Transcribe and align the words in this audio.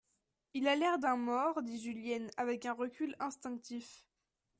Il 0.55 0.67
a 0.67 0.75
l'air 0.75 0.97
d'un 0.97 1.15
mort, 1.15 1.61
dit 1.61 1.79
Julienne 1.79 2.31
avec 2.35 2.65
un 2.65 2.73
recul 2.73 3.15
instinctif. 3.19 4.07